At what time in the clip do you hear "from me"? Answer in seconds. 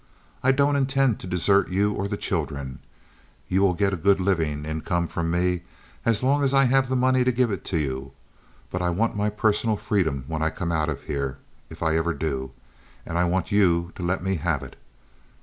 5.07-5.61